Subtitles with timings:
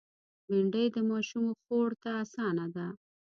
[0.45, 2.87] بېنډۍ د ماشومو خوړ ته آسانه ده